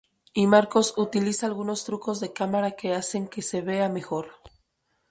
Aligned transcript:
Y 0.33 0.47
Marcos 0.47 0.95
utiliza 0.97 1.45
algunos 1.45 1.83
trucos 1.85 2.19
de 2.19 2.33
cámara 2.33 2.71
que 2.71 2.95
hacen 2.95 3.27
que 3.27 3.43
se 3.43 3.61
vea 3.61 3.87
mejor. 3.87 4.31